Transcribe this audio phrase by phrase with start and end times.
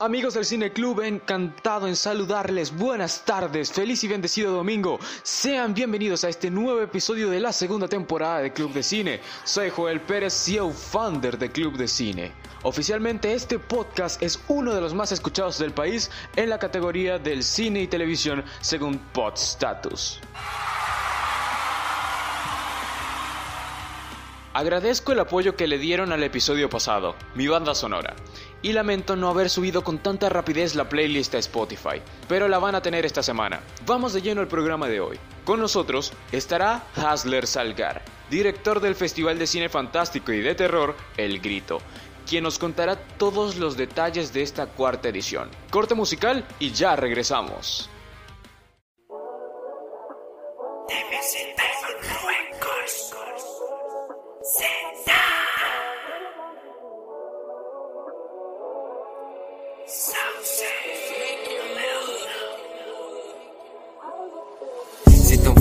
[0.00, 2.72] Amigos del Cine Club, encantado en saludarles.
[2.72, 5.00] Buenas tardes, feliz y bendecido domingo.
[5.24, 9.20] Sean bienvenidos a este nuevo episodio de la segunda temporada de Club de Cine.
[9.42, 12.32] Soy Joel Pérez, CEO founder de Club de Cine.
[12.62, 17.42] Oficialmente este podcast es uno de los más escuchados del país en la categoría del
[17.42, 20.20] cine y televisión según Podstatus.
[24.58, 28.16] Agradezco el apoyo que le dieron al episodio pasado, mi banda sonora,
[28.62, 32.74] y lamento no haber subido con tanta rapidez la playlist a Spotify, pero la van
[32.74, 33.60] a tener esta semana.
[33.86, 35.18] Vamos de lleno al programa de hoy.
[35.44, 41.40] Con nosotros estará Hasler Salgar, director del Festival de Cine Fantástico y de Terror El
[41.40, 41.78] Grito,
[42.28, 45.48] quien nos contará todos los detalles de esta cuarta edición.
[45.70, 47.88] Corte musical y ya regresamos.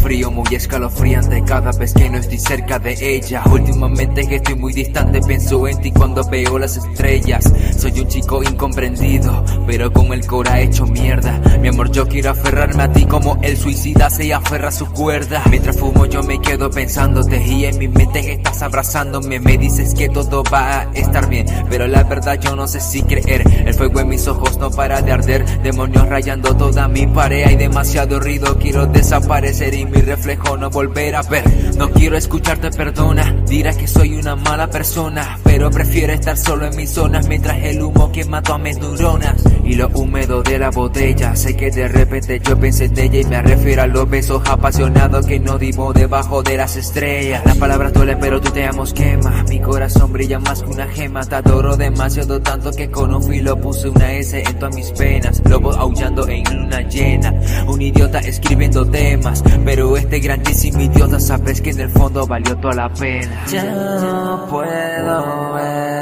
[0.07, 3.43] Frío muy escalofriante cada vez que no estoy cerca de ella.
[3.51, 7.43] Últimamente que estoy muy distante, pienso en ti cuando veo las estrellas.
[7.77, 11.39] Soy un chico incomprendido, pero con el cora hecho mierda.
[11.61, 15.43] Mi amor, yo quiero aferrarme a ti como el suicida se aferra a su cuerda.
[15.49, 19.39] Mientras fumo, yo me quedo pensándote y en mi mente estás abrazándome.
[19.39, 23.03] Me dices que todo va a estar bien, pero la verdad yo no sé si
[23.03, 23.43] creer.
[23.67, 27.45] El fuego en mis ojos no para de arder, demonios rayando toda mi pared.
[27.45, 31.43] Hay demasiado ruido, quiero desaparecer y mi reflejo no volver a ver.
[31.77, 33.35] No quiero escucharte, perdona.
[33.47, 37.81] Dirás que soy una mala persona, pero prefiero estar solo en mis zonas mientras el
[37.81, 39.56] humo quema todas mis neuronas.
[39.67, 43.25] Y lo húmedo de la botella, sé que de repente yo pensé en ella y
[43.25, 47.41] me refiero a los besos apasionados que no dimos debajo de las estrellas.
[47.45, 49.43] Las palabras duelen, pero tú te amos quema.
[49.49, 51.25] Mi corazón brilla más que una gema.
[51.25, 55.41] Te adoro demasiado tanto que con un filo puse una S en todas mis penas.
[55.49, 57.33] Lobos aullando en luna llena.
[57.67, 59.43] Un idiota escribiendo temas.
[59.65, 63.45] Pero este grandísimo idiota sabes que en el fondo valió toda la pena.
[63.51, 65.96] Ya no puedo ver,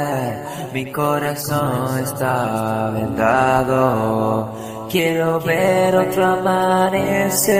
[0.76, 4.52] mi corazón está vendado.
[4.90, 7.54] Quiero ver otro amanecer,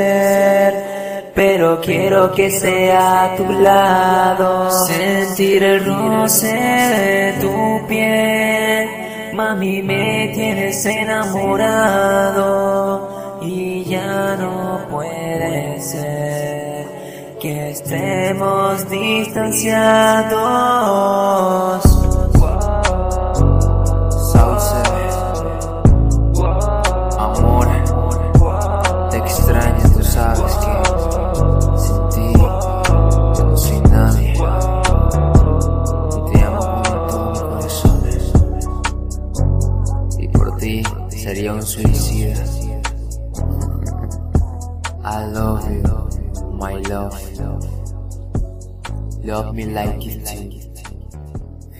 [1.35, 4.71] pero quiero que sea a tu lado.
[4.71, 8.87] Sentir el roce de tu piel,
[9.33, 12.29] mami me tienes enamorado
[13.41, 16.87] y ya no puede ser
[17.41, 21.86] que estemos distanciados.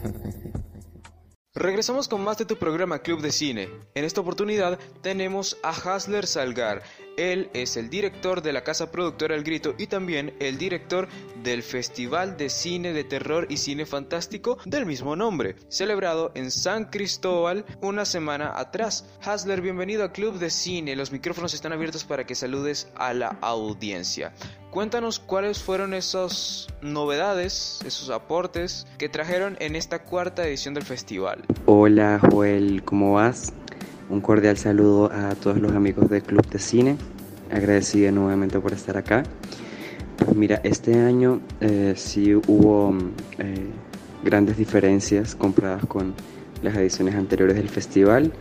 [1.55, 3.69] Regresamos con más de tu programa Club de Cine.
[3.95, 6.83] En esta oportunidad tenemos a Hasler Salgar.
[7.17, 11.09] Él es el director de la casa productora El Grito y también el director
[11.43, 16.87] del Festival de Cine de Terror y Cine Fantástico del mismo nombre, celebrado en San
[16.87, 19.07] Cristóbal una semana atrás.
[19.23, 20.95] Hasler, bienvenido a Club de Cine.
[20.95, 24.35] Los micrófonos están abiertos para que saludes a la audiencia.
[24.71, 31.45] Cuéntanos cuáles fueron esas novedades, esos aportes que trajeron en esta cuarta edición del festival.
[31.65, 33.55] Hola Joel, ¿cómo vas?
[34.09, 36.97] Un cordial saludo a todos los amigos del Club de Cine.
[37.51, 39.25] Agradecida nuevamente por estar acá.
[40.17, 42.97] Pues mira, este año eh, sí hubo
[43.39, 43.67] eh,
[44.25, 46.15] grandes diferencias comparadas con
[46.63, 48.33] las ediciones anteriores del festival.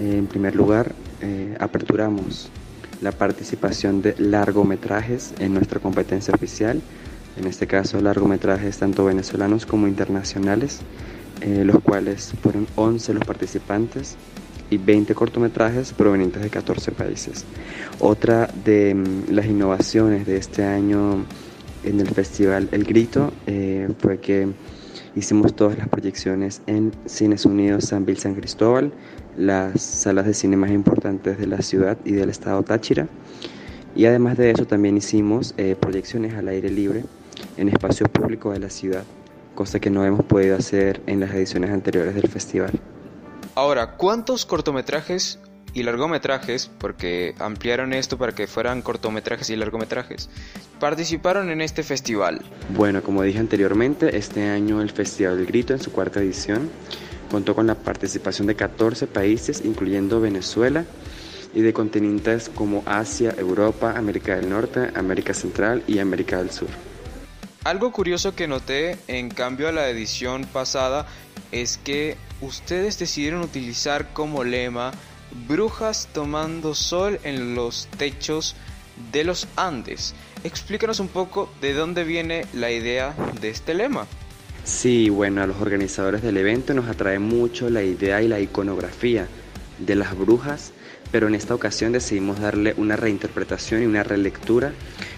[0.00, 2.48] Eh, en primer lugar, eh, aperturamos
[3.00, 6.80] la participación de largometrajes en nuestra competencia oficial.
[7.36, 10.80] En este caso, largometrajes tanto venezolanos como internacionales,
[11.40, 14.16] los cuales fueron 11 los participantes
[14.70, 17.44] y 20 cortometrajes provenientes de 14 países.
[17.98, 21.24] Otra de mm, las innovaciones de este año
[21.84, 24.48] en el festival El Grito eh, fue que
[25.14, 28.92] hicimos todas las proyecciones en Cines Unidos San Bill San Cristóbal,
[29.36, 33.08] las salas de cine más importantes de la ciudad y del estado Táchira.
[33.94, 37.04] Y además de eso también hicimos eh, proyecciones al aire libre
[37.56, 39.04] en espacios públicos de la ciudad,
[39.54, 42.72] cosa que no hemos podido hacer en las ediciones anteriores del festival.
[43.58, 45.40] Ahora, ¿cuántos cortometrajes
[45.74, 50.30] y largometrajes, porque ampliaron esto para que fueran cortometrajes y largometrajes,
[50.78, 52.40] participaron en este festival?
[52.76, 56.70] Bueno, como dije anteriormente, este año el Festival del Grito en su cuarta edición
[57.32, 60.84] Contó con la participación de 14 países, incluyendo Venezuela,
[61.52, 66.68] y de continentes como Asia, Europa, América del Norte, América Central y América del Sur.
[67.64, 71.08] Algo curioso que noté en cambio a la edición pasada
[71.50, 74.92] es que ustedes decidieron utilizar como lema
[75.46, 78.56] brujas tomando sol en los techos
[79.12, 80.14] de los Andes.
[80.44, 84.06] Explícanos un poco de dónde viene la idea de este lema.
[84.64, 89.26] Sí, bueno, a los organizadores del evento nos atrae mucho la idea y la iconografía
[89.78, 90.72] de las brujas,
[91.10, 94.72] pero en esta ocasión decidimos darle una reinterpretación y una relectura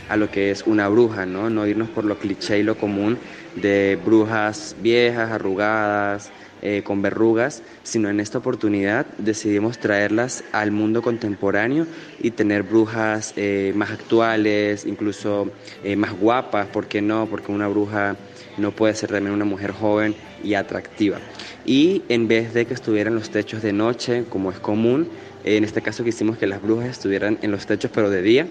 [0.08, 1.50] a lo que es una bruja, ¿no?
[1.50, 3.18] No irnos por lo cliché y lo común
[3.56, 6.30] de brujas viejas, arrugadas,
[6.62, 11.86] eh, con verrugas, sino en esta oportunidad decidimos traerlas al mundo contemporáneo
[12.20, 15.50] y tener brujas eh, más actuales, incluso
[15.82, 17.26] eh, más guapas, ¿por qué no?
[17.26, 18.16] Porque una bruja
[18.58, 20.14] no puede ser también una mujer joven
[20.44, 21.18] y atractiva.
[21.64, 25.08] Y en vez de que estuvieran los techos de noche, como es común,
[25.44, 28.46] en este caso quisimos que las brujas estuvieran en los techos pero de día,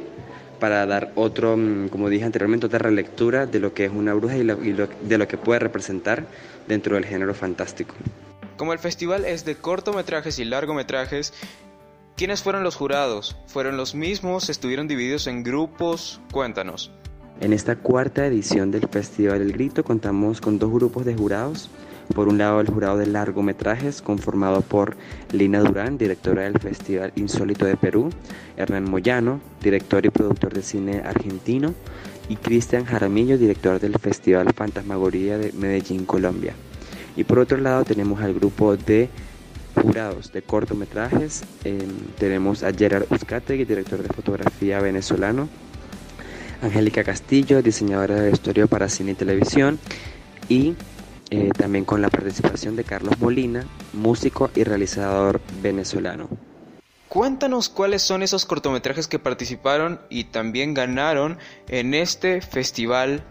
[0.60, 4.38] para dar otro, mm, como dije anteriormente, otra relectura de lo que es una bruja
[4.38, 6.26] y, de lo que puede representar
[6.68, 7.96] dentro del género fantástico.
[8.58, 11.34] Como el festival es de cortometrajes y largometrajes,
[12.16, 13.38] ¿quiénes fueron los jurados?
[13.48, 14.50] ¿Fueron los mismos?
[14.50, 16.20] ¿Estuvieron divididos en grupos?
[16.32, 16.92] Cuéntanos.
[17.40, 21.70] En esta cuarta edición del Festival El Grito contamos con dos grupos de jurados
[22.14, 24.98] por un lado, el jurado de largometrajes, conformado por
[25.32, 28.10] Lina Durán, directora del Festival Insólito de Perú,
[28.58, 31.74] Hernán Moyano, director y productor de cine argentino,
[32.28, 36.54] y Cristian Jaramillo, director del Festival Fantasmagoría de Medellín, Colombia.
[37.16, 39.10] Y por otro lado, tenemos al grupo de
[39.76, 41.44] jurados de cortometrajes.
[41.64, 41.80] Em,
[42.18, 45.50] tenemos a Gerard Uzcategui, director de fotografía venezolano,
[46.62, 49.80] Angélica Castillo, diseñadora de vestuario para cine y televisión,
[50.50, 50.76] y
[51.32, 56.28] eh, también con la participación de Carlos Molina, músico y realizador venezolano.
[57.08, 63.24] Cuéntanos cuáles son esos cortometrajes que participaron y también ganaron en este festival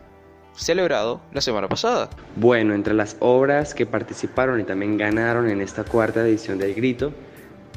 [0.57, 2.11] celebrado la semana pasada.
[2.37, 7.13] Bueno, entre las obras que participaron y también ganaron en esta cuarta edición del Grito,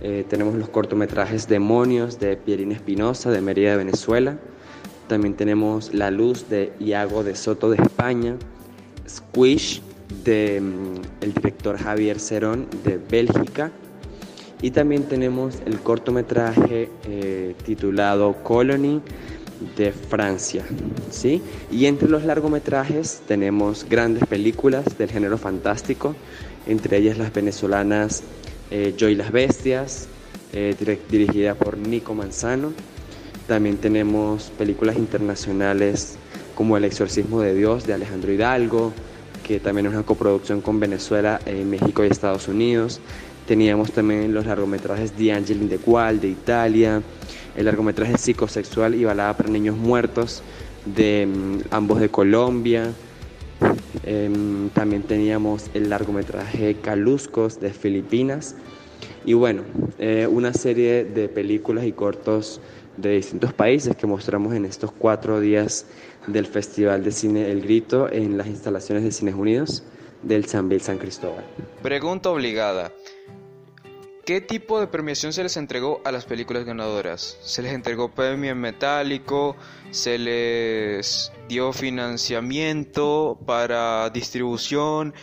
[0.02, 4.38] eh, tenemos los cortometrajes Demonios de Pierina Espinosa de Mérida de Venezuela.
[5.08, 8.36] También tenemos La Luz de Iago de Soto de España.
[9.08, 9.84] Squish
[10.24, 11.02] del mm,
[11.36, 13.72] director Javier Cerón de Bélgica.
[14.62, 19.02] Y también tenemos el cortometraje eh, titulado Colony
[19.76, 20.64] de Francia.
[21.10, 21.42] ¿sí?
[21.72, 26.16] Y entre los largometrajes tenemos grandes películas del género fantástico,
[26.68, 28.24] entre ellas las venezolanas
[28.70, 30.08] eh, Yo y las Bestias,
[30.54, 30.76] eh,
[31.10, 32.74] dirigida por Nico Manzano.
[33.48, 36.16] También tenemos películas internacionales
[36.56, 38.94] como El Exorcismo de Dios de Alejandro Hidalgo,
[39.44, 43.00] que también es una coproducción con Venezuela, eh, México y Estados Unidos.
[43.48, 47.02] Teníamos también los largometrajes The Angelin de Qual de Italia,
[47.56, 50.44] el largometraje psicosexual y balada para niños muertos
[50.86, 52.94] de mm, ambos de Colombia.
[54.04, 58.56] Em, también teníamos el largometraje Caluscos de Filipinas.
[59.26, 59.64] Y bueno,
[60.00, 62.60] eh, una serie de películas y cortos
[63.02, 65.86] de distintos países que mostramos en estos cuatro días
[66.28, 69.84] del Festival de Cine El Grito en las instalaciones de Cines Unidos
[70.22, 71.44] del San San Cristóbal.
[71.82, 72.92] Pregunta obligada.
[74.26, 77.40] ¿Qué tipo de premiación se les entregó a las películas ganadoras?
[77.42, 79.56] ¿Se les entregó premio en metálico?
[79.90, 85.16] ¿Se les dio financiamiento para distribución?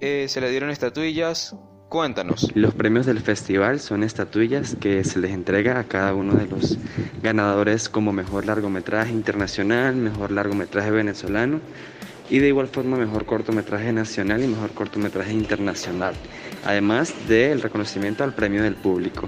[0.00, 1.56] Eh, ¿Se le dieron estatuillas?
[1.90, 2.52] Cuéntanos.
[2.54, 6.78] Los premios del festival son estatuillas que se les entrega a cada uno de los
[7.20, 11.58] ganadores como mejor largometraje internacional, mejor largometraje venezolano
[12.30, 16.14] y de igual forma mejor cortometraje nacional y mejor cortometraje internacional,
[16.64, 19.26] además del reconocimiento al premio del público.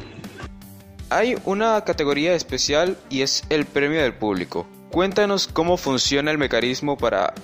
[1.11, 4.69] Hay una categoría especial y es el premio del público.
[4.93, 7.35] Cuéntanos cómo funciona el mecanismo para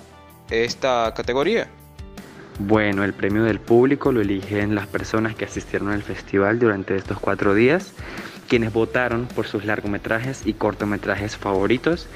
[0.49, 1.69] esta categoría.
[2.59, 7.21] Bueno, el premio del público lo eligen las personas que asistieron al festival durante estos
[7.21, 7.93] cuatro días,
[8.49, 12.09] quienes votaron por sus largometrajes y cortometrajes favoritos.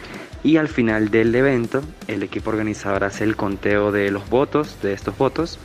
[0.42, 4.92] Y al final del evento, el equipo organizador hace el conteo de los votos, de
[4.92, 5.60] estos votos,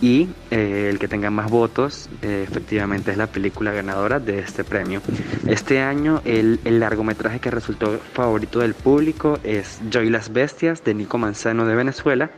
[0.00, 4.64] y eh, el que tenga más votos eh, efectivamente es la película ganadora de este
[4.64, 5.00] premio.
[5.46, 10.82] Este año el, el, largometraje que resultó favorito del público es Yo y las Bestias
[10.82, 12.30] de Nico Manzano de Venezuela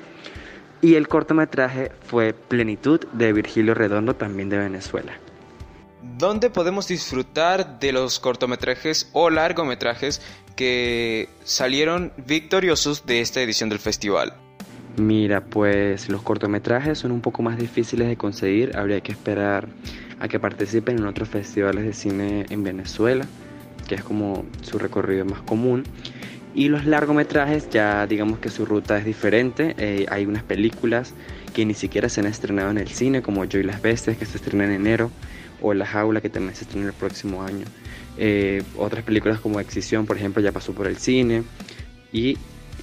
[0.80, 5.12] y el cortometraje fue Plenitud de Virgilio Redondo, también de Venezuela.
[6.16, 10.20] ¿Dónde podemos disfrutar de los cortometrajes o largometrajes
[10.56, 14.34] que salieron victoriosos de esta edición del festival?
[14.96, 19.68] Mira, pues los cortometrajes son un poco más difíciles de conseguir, habría que esperar
[20.18, 23.24] a que participen en otros festivales de cine en Venezuela,
[23.86, 25.84] que es como su recorrido más común.
[26.54, 31.14] Y los largometrajes ya digamos que su ruta es diferente, eh, hay unas películas
[31.54, 34.26] que ni siquiera se han estrenado en el cine, como Yo y las Bestias, que
[34.26, 35.10] se estrena en enero,
[35.60, 37.66] o La Jaula, que también se estrena el próximo año.
[38.16, 41.44] Eh, otras películas como Excisión, por ejemplo, ya pasó por el cine.
[42.12, 42.36] Y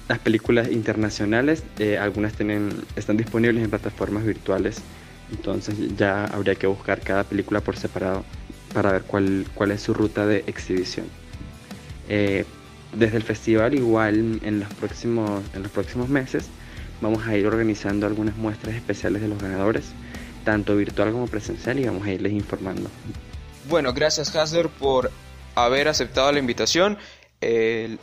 [0.08, 4.82] las películas internacionales, eh, algunas tienen, están disponibles en plataformas virtuales,
[5.32, 8.24] entonces ya habría que buscar cada película por separado
[8.74, 11.08] para ver cuál, cuál es su ruta de exhibición.
[12.08, 12.46] Eh,
[12.96, 16.48] desde el festival igual en los, próximos, en los próximos meses
[17.02, 19.86] vamos a ir organizando algunas muestras especiales de los ganadores,
[20.44, 22.90] tanto virtual como presencial, y vamos a irles informando.
[23.68, 25.12] Bueno, gracias Hasler por
[25.56, 26.98] haber aceptado la invitación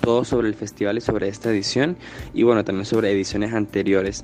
[0.02, 1.98] todo sobre el festival y sobre esta edición
[2.34, 4.24] y bueno, también sobre ediciones anteriores.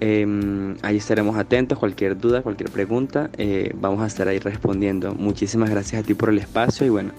[0.00, 5.14] Eh, ahí estaremos atentos, cualquier duda, cualquier pregunta, eh, vamos a estar ahí respondiendo.
[5.14, 7.12] Muchísimas gracias a ti por el espacio y bueno,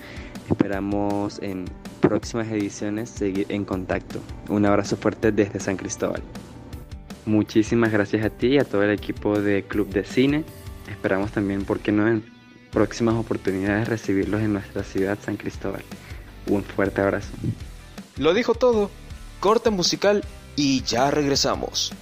[0.50, 1.66] esperamos en
[2.02, 4.20] próximas ediciones seguir en contacto.
[4.50, 6.22] Un abrazo fuerte desde San Cristóbal.
[7.26, 10.44] Muchísimas gracias a ti y a todo el equipo de Club de Cine.
[10.90, 12.24] Esperamos también, ¿por qué no?, en
[12.72, 15.84] próximas oportunidades recibirlos en nuestra ciudad, San Cristóbal.
[16.48, 17.30] Un fuerte abrazo.
[18.18, 18.90] Lo dijo todo.
[19.40, 20.24] Corte musical
[20.56, 21.94] y ya regresamos.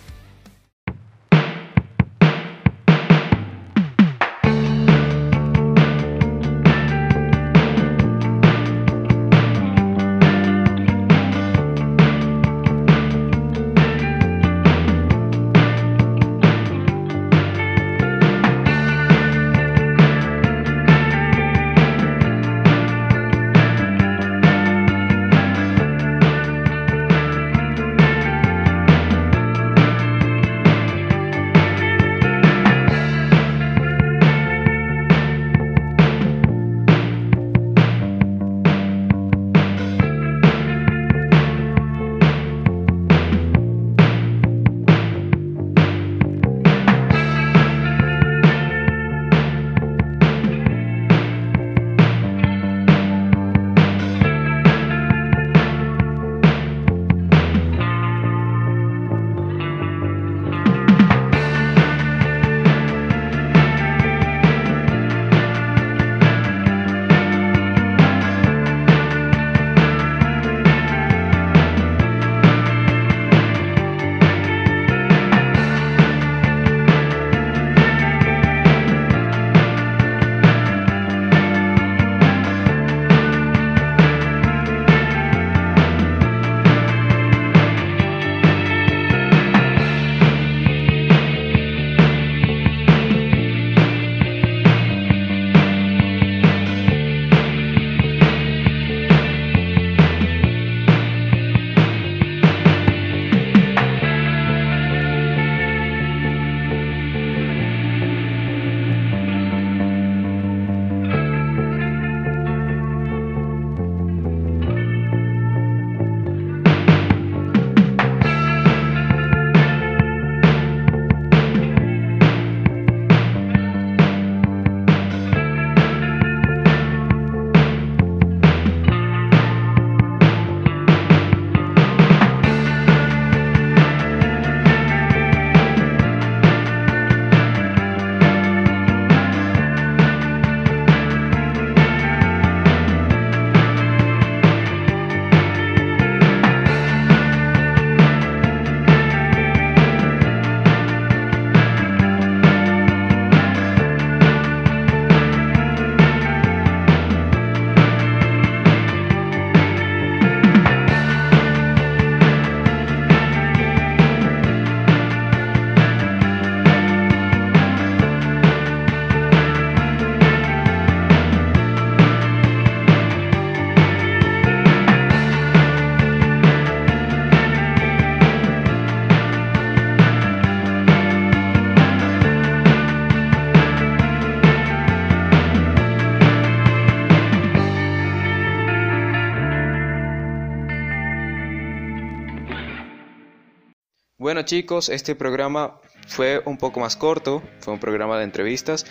[194.25, 198.87] Bueno chicos, este programa fue un poco más corto, fue un programa de entrevistas,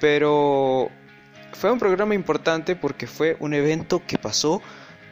[0.00, 0.90] pero
[1.52, 4.60] fue un programa importante porque fue un evento que pasó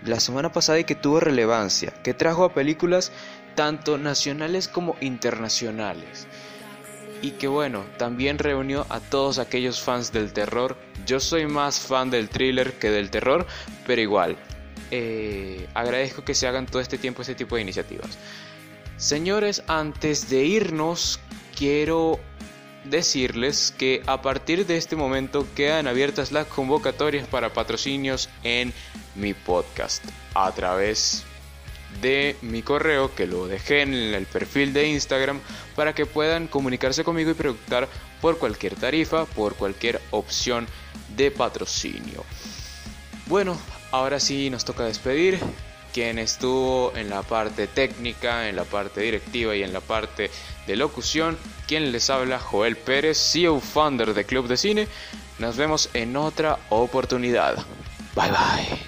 [0.05, 3.13] la semana pasada y que tuvo relevancia, que trajo a películas
[3.55, 6.27] tanto nacionales como internacionales.
[7.23, 10.77] Y que bueno, también reunió a todos aquellos fans del terror.
[11.07, 13.47] Yo soy más fan del thriller que del terror,
[13.87, 14.37] pero igual,
[14.91, 18.19] eh, agradezco que se hagan todo este tiempo este tipo de iniciativas.
[18.97, 21.21] Señores, antes de irnos,
[21.55, 22.19] quiero
[22.85, 28.73] decirles que a partir de este momento quedan abiertas las convocatorias para patrocinios en
[29.15, 30.03] mi podcast
[30.35, 31.25] a través
[32.01, 35.41] de mi correo que lo dejé en el perfil de Instagram
[35.75, 37.89] para que puedan comunicarse conmigo y preguntar
[38.23, 40.67] por cualquier tarifa, por cualquier opción
[41.17, 42.25] de patrocinio.
[43.27, 43.59] Bueno,
[43.91, 45.39] ahora sí nos toca despedir.
[45.97, 50.31] Quien estuvo en la parte técnica, en la parte directiva y en la parte
[50.67, 54.89] de locución, quien les habla Joel Pérez, CEO founder de Club de Cine.
[55.39, 57.57] Nos vemos en otra oportunidad.
[58.15, 58.86] Bye bye.